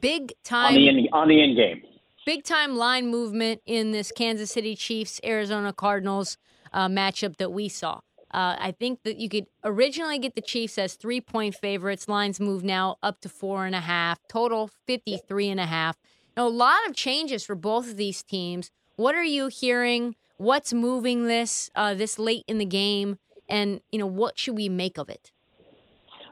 Big 0.00 0.32
time 0.42 0.66
on 0.66 0.74
the 0.74 0.88
in, 0.88 1.08
on 1.12 1.28
the 1.28 1.42
end 1.42 1.56
game. 1.56 1.82
Big 2.26 2.42
time 2.42 2.76
line 2.76 3.08
movement 3.08 3.60
in 3.66 3.92
this 3.92 4.10
Kansas 4.10 4.50
City 4.50 4.74
Chiefs 4.74 5.20
Arizona 5.24 5.72
Cardinals 5.72 6.38
uh, 6.72 6.88
matchup 6.88 7.36
that 7.36 7.52
we 7.52 7.68
saw. 7.68 8.00
Uh, 8.34 8.56
I 8.58 8.72
think 8.72 9.04
that 9.04 9.18
you 9.18 9.28
could 9.28 9.46
originally 9.62 10.18
get 10.18 10.34
the 10.34 10.40
Chiefs 10.40 10.76
as 10.76 10.94
three 10.94 11.20
point 11.20 11.54
favorites. 11.54 12.08
Lines 12.08 12.40
move 12.40 12.64
now 12.64 12.96
up 13.02 13.20
to 13.20 13.28
four 13.28 13.64
and 13.64 13.76
a 13.76 13.80
half. 13.80 14.18
Total 14.28 14.68
53 14.86 15.50
and 15.50 15.60
a 15.60 15.66
half. 15.66 15.96
Now, 16.36 16.48
a 16.48 16.48
lot 16.48 16.88
of 16.88 16.96
changes 16.96 17.44
for 17.44 17.54
both 17.54 17.88
of 17.88 17.96
these 17.96 18.24
teams. 18.24 18.72
What 18.96 19.14
are 19.14 19.22
you 19.22 19.46
hearing? 19.46 20.16
What's 20.36 20.72
moving 20.72 21.26
this 21.28 21.70
uh, 21.76 21.94
this 21.94 22.18
late 22.18 22.44
in 22.48 22.58
the 22.58 22.64
game? 22.64 23.18
And 23.48 23.80
you 23.92 23.98
know 23.98 24.06
what 24.06 24.38
should 24.38 24.56
we 24.56 24.68
make 24.68 24.98
of 24.98 25.08
it? 25.08 25.30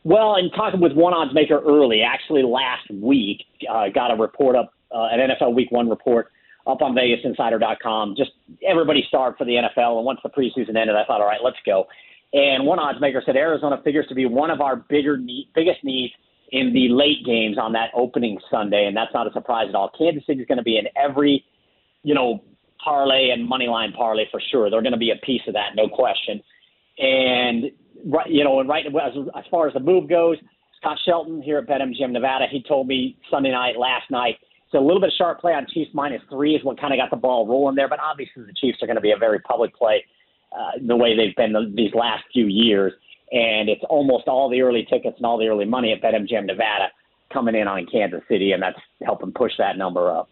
Well, 0.04 0.36
in 0.36 0.50
talking 0.50 0.80
with 0.80 0.92
one 0.92 1.14
odds 1.14 1.32
maker 1.32 1.60
early, 1.64 2.02
actually 2.02 2.42
last 2.42 2.90
week, 2.90 3.44
uh, 3.70 3.88
got 3.94 4.10
a 4.10 4.16
report 4.16 4.56
up, 4.56 4.72
uh, 4.90 5.08
an 5.12 5.30
NFL 5.30 5.54
Week 5.54 5.70
One 5.70 5.88
report 5.88 6.32
up 6.66 6.82
on 6.82 6.94
VegasInsider.com. 6.94 8.14
Just 8.16 8.32
everybody 8.66 9.04
starved 9.06 9.38
for 9.38 9.44
the 9.44 9.52
NFL, 9.52 9.98
and 9.98 10.04
once 10.04 10.20
the 10.22 10.30
preseason 10.30 10.76
ended, 10.76 10.96
I 10.96 11.04
thought, 11.04 11.20
all 11.20 11.26
right, 11.26 11.40
let's 11.42 11.58
go. 11.64 11.86
And 12.32 12.66
one 12.66 12.78
odds 12.78 13.00
maker 13.00 13.22
said 13.24 13.36
Arizona 13.36 13.80
figures 13.84 14.06
to 14.08 14.14
be 14.14 14.26
one 14.26 14.50
of 14.50 14.60
our 14.60 14.76
bigger 14.76 15.16
need, 15.18 15.50
biggest 15.54 15.84
needs 15.84 16.12
in 16.50 16.72
the 16.72 16.88
late 16.88 17.24
games 17.24 17.56
on 17.58 17.72
that 17.72 17.90
opening 17.94 18.38
Sunday, 18.50 18.86
and 18.86 18.96
that's 18.96 19.12
not 19.14 19.26
a 19.26 19.32
surprise 19.32 19.66
at 19.68 19.74
all. 19.74 19.90
Kansas 19.96 20.24
City 20.26 20.40
is 20.40 20.46
going 20.46 20.58
to 20.58 20.64
be 20.64 20.78
in 20.78 20.86
every, 20.96 21.44
you 22.02 22.14
know, 22.14 22.42
parlay 22.82 23.30
and 23.30 23.46
money 23.46 23.68
line 23.68 23.92
parlay 23.92 24.24
for 24.30 24.40
sure. 24.50 24.68
They're 24.70 24.82
going 24.82 24.92
to 24.92 24.98
be 24.98 25.10
a 25.10 25.26
piece 25.26 25.42
of 25.46 25.54
that, 25.54 25.76
no 25.76 25.88
question. 25.88 26.42
And 26.98 27.70
right, 28.06 28.30
you 28.30 28.44
know, 28.44 28.60
and 28.60 28.68
right 28.68 28.84
as, 28.86 29.12
as 29.36 29.44
far 29.50 29.68
as 29.68 29.74
the 29.74 29.80
move 29.80 30.08
goes, 30.08 30.36
Scott 30.80 30.98
Shelton 31.06 31.42
here 31.42 31.58
at 31.58 31.66
BetMGM 31.66 32.10
Nevada, 32.10 32.46
he 32.50 32.62
told 32.66 32.88
me 32.88 33.16
Sunday 33.30 33.50
night, 33.50 33.78
last 33.78 34.10
night. 34.10 34.36
So 34.70 34.78
a 34.78 34.84
little 34.84 35.00
bit 35.00 35.08
of 35.08 35.14
sharp 35.16 35.40
play 35.40 35.52
on 35.52 35.66
Chiefs 35.72 35.90
minus 35.92 36.22
three 36.30 36.54
is 36.54 36.64
what 36.64 36.80
kind 36.80 36.92
of 36.92 36.98
got 36.98 37.10
the 37.10 37.20
ball 37.20 37.46
rolling 37.46 37.76
there. 37.76 37.88
But 37.88 38.00
obviously, 38.00 38.44
the 38.44 38.54
Chiefs 38.54 38.78
are 38.82 38.86
going 38.86 38.96
to 38.96 39.02
be 39.02 39.12
a 39.12 39.16
very 39.16 39.38
public 39.40 39.74
play 39.76 40.04
uh, 40.52 40.78
the 40.86 40.96
way 40.96 41.16
they've 41.16 41.36
been 41.36 41.52
the, 41.52 41.70
these 41.74 41.94
last 41.94 42.24
few 42.32 42.46
years. 42.46 42.92
And 43.30 43.68
it's 43.68 43.82
almost 43.88 44.28
all 44.28 44.50
the 44.50 44.60
early 44.60 44.86
tickets 44.90 45.16
and 45.16 45.26
all 45.26 45.38
the 45.38 45.46
early 45.46 45.64
money 45.64 45.92
at 45.92 46.02
BetMGM 46.02 46.46
Nevada 46.46 46.88
coming 47.32 47.54
in 47.54 47.66
on 47.66 47.86
Kansas 47.90 48.20
City, 48.28 48.52
and 48.52 48.62
that's 48.62 48.78
helping 49.02 49.32
push 49.32 49.52
that 49.58 49.78
number 49.78 50.10
up. 50.10 50.28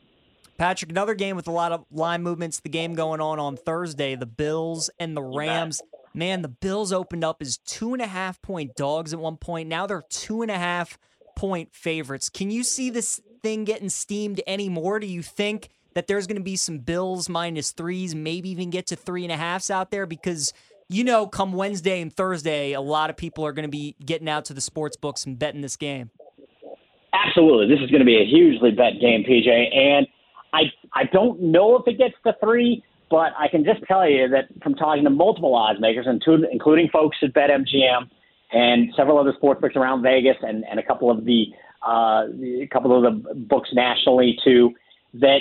Patrick, 0.58 0.90
another 0.90 1.14
game 1.14 1.36
with 1.36 1.48
a 1.48 1.50
lot 1.50 1.72
of 1.72 1.86
line 1.90 2.22
movements. 2.22 2.60
The 2.60 2.68
game 2.68 2.94
going 2.94 3.20
on 3.20 3.38
on 3.38 3.56
Thursday, 3.56 4.14
the 4.14 4.26
Bills 4.26 4.90
and 4.98 5.16
the 5.16 5.22
Rams. 5.22 5.80
Man, 6.12 6.42
the 6.42 6.48
Bills 6.48 6.92
opened 6.92 7.24
up 7.24 7.40
as 7.40 7.58
two 7.58 7.92
and 7.92 8.02
a 8.02 8.06
half 8.06 8.40
point 8.42 8.74
dogs 8.74 9.12
at 9.12 9.20
one 9.20 9.36
point. 9.36 9.68
Now 9.68 9.86
they're 9.86 10.04
two 10.08 10.42
and 10.42 10.50
a 10.50 10.58
half 10.58 10.98
point 11.36 11.74
favorites. 11.74 12.28
Can 12.28 12.50
you 12.50 12.64
see 12.64 12.90
this 12.90 13.20
thing 13.42 13.64
getting 13.64 13.88
steamed 13.88 14.40
anymore? 14.46 14.98
Do 15.00 15.06
you 15.06 15.22
think 15.22 15.68
that 15.94 16.06
there's 16.06 16.26
going 16.26 16.36
to 16.36 16.42
be 16.42 16.56
some 16.56 16.78
Bills 16.78 17.28
minus 17.28 17.72
threes, 17.72 18.14
maybe 18.14 18.50
even 18.50 18.70
get 18.70 18.86
to 18.88 18.96
three 18.96 19.24
and 19.24 19.32
a 19.32 19.36
halfs 19.36 19.70
out 19.70 19.90
there? 19.90 20.06
Because 20.06 20.52
you 20.90 21.04
know, 21.04 21.28
come 21.28 21.52
Wednesday 21.52 22.00
and 22.00 22.12
Thursday, 22.12 22.72
a 22.72 22.80
lot 22.80 23.10
of 23.10 23.16
people 23.16 23.46
are 23.46 23.52
going 23.52 23.64
to 23.64 23.70
be 23.70 23.94
getting 24.04 24.28
out 24.28 24.46
to 24.46 24.54
the 24.54 24.60
sports 24.60 24.96
books 24.96 25.24
and 25.24 25.38
betting 25.38 25.60
this 25.60 25.76
game. 25.76 26.10
Absolutely, 27.12 27.72
this 27.72 27.82
is 27.82 27.90
going 27.90 28.00
to 28.00 28.06
be 28.06 28.20
a 28.20 28.26
hugely 28.26 28.72
bet 28.72 28.94
game, 29.00 29.22
PJ, 29.22 29.48
and 29.48 30.06
I 30.52 30.62
I 30.92 31.04
don't 31.12 31.40
know 31.40 31.76
if 31.76 31.86
it 31.86 31.96
gets 31.96 32.14
to 32.26 32.34
three. 32.42 32.82
But 33.10 33.32
I 33.36 33.48
can 33.48 33.64
just 33.64 33.82
tell 33.88 34.08
you 34.08 34.28
that 34.28 34.46
from 34.62 34.74
talking 34.74 35.02
to 35.02 35.10
multiple 35.10 35.54
odds 35.54 35.80
makers, 35.80 36.06
including 36.08 36.88
folks 36.92 37.16
at 37.22 37.32
BetMGM 37.34 38.08
and 38.52 38.92
several 38.96 39.18
other 39.18 39.32
sports 39.36 39.60
books 39.60 39.74
around 39.74 40.02
Vegas, 40.02 40.36
and, 40.42 40.64
and 40.70 40.78
a 40.78 40.82
couple 40.82 41.10
of 41.10 41.24
the 41.24 41.46
uh, 41.86 42.26
a 42.62 42.68
couple 42.70 42.96
of 42.96 43.02
the 43.02 43.34
books 43.34 43.70
nationally 43.72 44.38
too, 44.44 44.70
that 45.14 45.40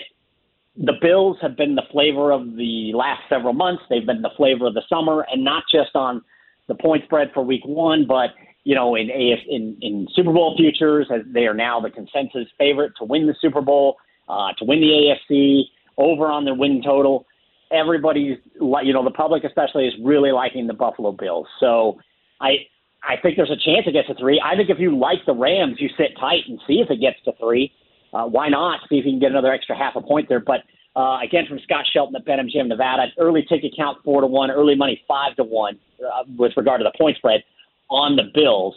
the 0.78 0.94
Bills 1.02 1.38
have 1.42 1.58
been 1.58 1.76
the 1.76 1.84
flavor 1.92 2.32
of 2.32 2.56
the 2.56 2.92
last 2.96 3.22
several 3.28 3.54
months. 3.54 3.84
They've 3.90 4.06
been 4.06 4.22
the 4.22 4.32
flavor 4.36 4.68
of 4.68 4.74
the 4.74 4.84
summer, 4.90 5.26
and 5.32 5.44
not 5.44 5.64
just 5.72 5.96
on 5.96 6.22
the 6.68 6.76
point 6.76 7.04
spread 7.04 7.32
for 7.34 7.44
Week 7.44 7.66
One, 7.66 8.08
but 8.08 8.30
you 8.64 8.74
know 8.74 8.96
in 8.96 9.12
AF, 9.12 9.40
in, 9.48 9.78
in 9.82 10.08
Super 10.16 10.32
Bowl 10.32 10.56
futures, 10.58 11.08
as 11.14 11.22
they 11.32 11.46
are 11.46 11.54
now 11.54 11.80
the 11.80 11.92
consensus 11.92 12.48
favorite 12.58 12.94
to 12.98 13.06
win 13.06 13.28
the 13.28 13.36
Super 13.40 13.62
Bowl, 13.62 13.98
uh, 14.28 14.54
to 14.58 14.66
win 14.66 14.80
the 14.80 15.14
AFC, 15.32 15.64
over 15.98 16.28
on 16.28 16.46
their 16.46 16.56
win 16.56 16.82
total 16.84 17.26
everybody's 17.72 18.38
you 18.60 18.94
know 18.94 19.04
the 19.04 19.12
public 19.12 19.44
especially 19.44 19.88
is 19.88 19.94
really 20.04 20.32
liking 20.32 20.68
the 20.68 20.74
Buffalo 20.74 21.12
Bills. 21.12 21.48
So 21.60 22.00
I 22.42 22.66
I 23.04 23.16
think 23.22 23.38
there's 23.38 23.52
a 23.52 23.58
chance 23.58 23.86
it 23.88 23.94
gets 23.94 24.08
to 24.08 24.16
three. 24.16 24.42
I 24.44 24.56
think 24.56 24.70
if 24.70 24.80
you 24.80 24.98
like 24.98 25.20
the 25.26 25.34
Rams, 25.34 25.78
you 25.80 25.90
sit 25.98 26.18
tight 26.20 26.44
and 26.48 26.60
see 26.68 26.82
if 26.82 26.90
it 26.90 27.00
gets 27.00 27.18
to 27.26 27.34
three. 27.40 27.72
Uh, 28.14 28.26
why 28.26 28.50
not 28.50 28.82
see 28.90 28.98
if 28.98 29.06
you 29.06 29.12
can 29.12 29.20
get 29.20 29.32
another 29.32 29.52
extra 29.52 29.78
half 29.78 29.96
a 29.96 30.02
point 30.02 30.28
there? 30.28 30.40
But 30.40 30.62
uh, 30.96 31.20
again, 31.24 31.46
from 31.48 31.60
Scott 31.64 31.86
Shelton 31.92 32.16
at 32.16 32.26
BetMGM 32.26 32.68
Nevada, 32.68 33.06
early 33.18 33.46
ticket 33.48 33.74
count 33.78 34.00
four 34.04 34.22
to 34.22 34.28
one, 34.28 34.52
early 34.52 34.76
money 34.76 35.02
five 35.08 35.36
to 35.36 35.44
one 35.44 35.80
uh, 36.04 36.24
with 36.38 36.54
regard 36.58 36.82
to 36.82 36.84
the 36.84 36.98
point 36.98 37.18
spread 37.18 37.44
on 37.90 38.16
the 38.16 38.24
Bills 38.34 38.76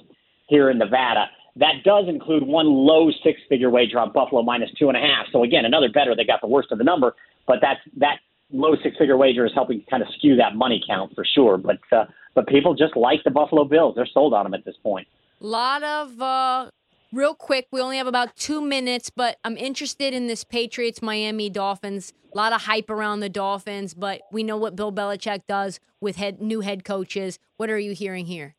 here 0.49 0.71
in 0.71 0.79
Nevada. 0.79 1.27
That 1.57 1.83
does 1.85 2.05
include 2.09 2.45
one 2.45 2.67
low 2.67 3.11
six 3.25 3.41
figure 3.49 3.71
wager 3.71 3.99
on 3.99 4.13
Buffalo 4.13 4.43
minus 4.43 4.71
two 4.79 4.89
and 4.89 4.97
a 4.97 5.01
half. 5.01 5.27
So 5.33 5.43
again, 5.43 5.65
another 5.65 5.89
better 5.89 6.15
that 6.15 6.27
got 6.27 6.41
the 6.41 6.47
worst 6.47 6.73
of 6.73 6.79
the 6.79 6.85
number, 6.85 7.15
but 7.47 7.59
that's 7.61 7.81
that 7.99 8.19
low 8.52 8.75
six 8.82 8.97
figure 8.97 9.16
wager 9.16 9.44
is 9.47 9.52
helping 9.54 9.82
kind 9.90 10.02
of 10.02 10.09
skew 10.16 10.37
that 10.37 10.54
money 10.54 10.82
count 10.87 11.14
for 11.14 11.25
sure. 11.25 11.59
But 11.59 11.80
uh, 11.90 12.04
but 12.35 12.47
people 12.47 12.75
just 12.75 12.97
like 12.97 13.25
the 13.25 13.30
Buffalo 13.30 13.64
Bills. 13.64 13.94
They're 13.97 14.09
sold 14.12 14.35
on 14.35 14.44
them 14.44 14.54
at 14.54 14.64
this 14.64 14.76
point. 14.82 15.06
A 15.40 15.47
lot 15.47 15.82
of 15.82 16.21
uh, 16.21 16.71
real 17.12 17.35
quick. 17.35 17.66
We 17.71 17.80
only 17.80 17.99
have 17.99 18.06
about 18.06 18.37
two 18.37 18.61
minutes, 18.61 19.11
but 19.11 19.38
I'm 19.44 19.56
interested 19.56 20.14
in 20.14 20.26
this 20.26 20.44
Patriots 20.44 21.02
Miami 21.02 21.50
Dolphins. 21.50 22.12
A 22.32 22.37
lot 22.37 22.52
of 22.52 22.62
hype 22.62 22.88
around 22.88 23.21
the 23.21 23.28
Dolphins, 23.28 23.92
but 23.92 24.23
we 24.30 24.42
know 24.42 24.56
what 24.56 24.75
Bill 24.75 24.92
Belichick 24.92 25.42
does 25.47 25.80
with 26.00 26.16
head, 26.16 26.40
new 26.40 26.61
head 26.61 26.85
coaches. 26.85 27.38
What 27.59 27.68
are 27.68 27.78
you 27.78 27.92
hearing 27.92 28.26
here? 28.26 28.54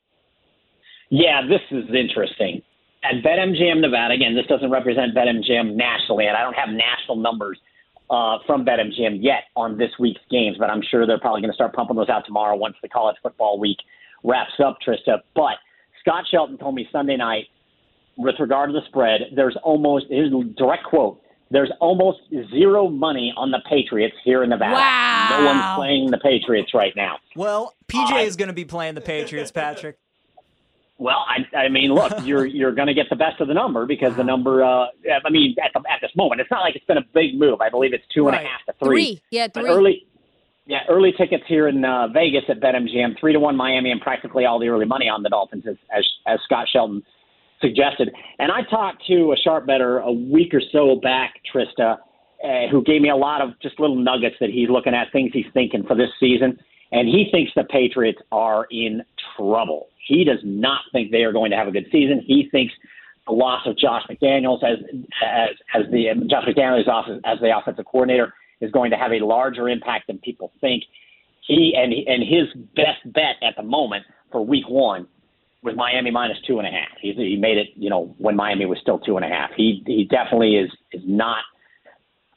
Yeah, 1.09 1.41
this 1.47 1.61
is 1.71 1.85
interesting. 1.93 2.61
At 3.03 3.23
BetMGM 3.23 3.81
Nevada, 3.81 4.13
again, 4.13 4.35
this 4.35 4.45
doesn't 4.45 4.71
represent 4.71 5.15
BetMGM 5.15 5.75
nationally, 5.75 6.27
and 6.27 6.37
I 6.37 6.41
don't 6.41 6.53
have 6.53 6.69
national 6.69 7.17
numbers 7.17 7.59
uh, 8.13 8.37
from 8.45 8.63
BetMGM 8.63 9.17
yet 9.21 9.45
on 9.55 9.75
this 9.75 9.89
week's 9.99 10.21
games, 10.29 10.55
but 10.59 10.69
I'm 10.69 10.83
sure 10.91 11.07
they're 11.07 11.19
probably 11.19 11.41
going 11.41 11.51
to 11.51 11.55
start 11.55 11.73
pumping 11.73 11.95
those 11.95 12.09
out 12.09 12.23
tomorrow 12.27 12.55
once 12.55 12.75
the 12.83 12.87
college 12.87 13.15
football 13.23 13.59
week 13.59 13.77
wraps 14.23 14.53
up, 14.63 14.77
Trista. 14.87 15.17
But 15.35 15.55
Scott 15.99 16.25
Shelton 16.29 16.59
told 16.59 16.75
me 16.75 16.87
Sunday 16.91 17.17
night, 17.17 17.45
with 18.15 18.35
regard 18.39 18.69
to 18.69 18.73
the 18.73 18.85
spread, 18.87 19.21
there's 19.35 19.57
almost 19.63 20.05
his 20.11 20.29
direct 20.55 20.83
quote. 20.83 21.21
There's 21.49 21.71
almost 21.81 22.19
zero 22.51 22.87
money 22.87 23.33
on 23.35 23.49
the 23.49 23.61
Patriots 23.67 24.15
here 24.23 24.43
in 24.43 24.49
Nevada. 24.51 24.75
Wow. 24.75 25.27
No 25.31 25.45
one's 25.45 25.75
playing 25.75 26.11
the 26.11 26.19
Patriots 26.19 26.71
right 26.75 26.93
now. 26.95 27.17
Well, 27.35 27.75
PJ 27.87 28.11
uh, 28.11 28.17
is 28.17 28.35
going 28.35 28.47
to 28.47 28.53
be 28.53 28.65
playing 28.65 28.93
the 28.93 29.01
Patriots, 29.01 29.51
Patrick. 29.51 29.97
Well, 30.97 31.25
I, 31.27 31.57
I 31.57 31.69
mean, 31.69 31.91
look, 31.91 32.13
you're 32.23 32.45
you're 32.45 32.73
going 32.73 32.87
to 32.87 32.93
get 32.93 33.09
the 33.09 33.15
best 33.15 33.41
of 33.41 33.47
the 33.47 33.53
number 33.53 33.85
because 33.85 34.15
the 34.15 34.23
number. 34.23 34.63
Uh, 34.63 34.87
I 35.25 35.29
mean, 35.29 35.55
at 35.63 35.71
the, 35.73 35.79
at 35.91 36.01
this 36.01 36.11
moment, 36.15 36.41
it's 36.41 36.51
not 36.51 36.61
like 36.61 36.75
it's 36.75 36.85
been 36.85 36.97
a 36.97 37.05
big 37.13 37.37
move. 37.37 37.61
I 37.61 37.69
believe 37.69 37.93
it's 37.93 38.05
two 38.13 38.27
and 38.27 38.35
right. 38.35 38.45
a 38.45 38.49
half 38.49 38.65
to 38.65 38.73
three. 38.85 39.05
Three, 39.05 39.21
yeah, 39.31 39.47
three. 39.47 39.63
But 39.63 39.69
early, 39.69 40.07
yeah, 40.65 40.79
early 40.89 41.13
tickets 41.17 41.43
here 41.47 41.67
in 41.67 41.83
uh, 41.83 42.07
Vegas 42.07 42.43
at 42.47 42.59
BetMGM, 42.59 43.19
three 43.19 43.33
to 43.33 43.39
one 43.39 43.55
Miami, 43.55 43.91
and 43.91 44.01
practically 44.01 44.45
all 44.45 44.59
the 44.59 44.69
early 44.69 44.85
money 44.85 45.09
on 45.09 45.23
the 45.23 45.29
Dolphins, 45.29 45.65
as 45.67 45.75
as, 45.95 46.05
as 46.27 46.39
Scott 46.45 46.67
Shelton 46.71 47.03
suggested. 47.59 48.13
And 48.39 48.51
I 48.51 48.61
talked 48.69 49.05
to 49.07 49.31
a 49.31 49.37
sharp 49.37 49.65
better 49.65 49.99
a 49.99 50.11
week 50.11 50.53
or 50.53 50.61
so 50.71 50.95
back, 51.01 51.33
Trista, 51.53 51.97
uh, 52.43 52.67
who 52.69 52.83
gave 52.83 53.01
me 53.01 53.09
a 53.09 53.15
lot 53.15 53.41
of 53.41 53.59
just 53.61 53.79
little 53.79 53.95
nuggets 53.95 54.35
that 54.39 54.49
he's 54.49 54.69
looking 54.69 54.93
at, 54.93 55.11
things 55.11 55.31
he's 55.33 55.45
thinking 55.53 55.83
for 55.85 55.95
this 55.95 56.09
season, 56.19 56.59
and 56.91 57.07
he 57.07 57.27
thinks 57.31 57.51
the 57.55 57.63
Patriots 57.63 58.19
are 58.31 58.67
in 58.69 59.01
trouble. 59.37 59.87
He 60.07 60.23
does 60.23 60.39
not 60.43 60.81
think 60.91 61.11
they 61.11 61.23
are 61.23 61.31
going 61.31 61.51
to 61.51 61.57
have 61.57 61.67
a 61.67 61.71
good 61.71 61.87
season. 61.91 62.23
He 62.25 62.49
thinks 62.51 62.73
the 63.25 63.33
loss 63.33 63.65
of 63.65 63.77
Josh 63.77 64.03
McDaniels 64.09 64.63
as 64.63 64.79
as 65.25 65.49
as 65.73 65.91
the 65.91 66.07
Josh 66.29 66.43
McDaniels 66.45 66.87
as 67.25 67.39
the 67.39 67.57
offensive 67.57 67.85
coordinator 67.85 68.33
is 68.61 68.71
going 68.71 68.91
to 68.91 68.97
have 68.97 69.11
a 69.11 69.25
larger 69.25 69.69
impact 69.69 70.07
than 70.07 70.17
people 70.19 70.51
think. 70.59 70.83
He 71.47 71.73
and 71.75 71.93
and 71.93 72.23
his 72.23 72.53
best 72.75 73.01
bet 73.13 73.35
at 73.41 73.55
the 73.55 73.63
moment 73.63 74.05
for 74.31 74.45
Week 74.45 74.67
One 74.67 75.07
was 75.61 75.75
Miami 75.75 76.11
minus 76.11 76.37
two 76.45 76.59
and 76.59 76.67
a 76.67 76.71
half. 76.71 76.97
He, 77.01 77.13
he 77.13 77.37
made 77.37 77.57
it, 77.57 77.69
you 77.75 77.89
know, 77.89 78.13
when 78.17 78.35
Miami 78.35 78.65
was 78.65 78.77
still 78.81 78.99
two 78.99 79.15
and 79.15 79.25
a 79.25 79.29
half. 79.29 79.51
He 79.55 79.81
he 79.85 80.05
definitely 80.05 80.55
is 80.55 80.69
is 80.91 81.01
not 81.05 81.43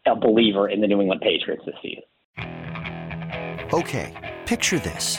a 0.06 0.14
believer 0.14 0.68
in 0.68 0.80
the 0.80 0.86
New 0.86 1.00
England 1.00 1.20
Patriots 1.20 1.64
this 1.66 1.74
season. 1.82 2.04
Okay, 3.72 4.36
picture 4.46 4.78
this. 4.78 5.18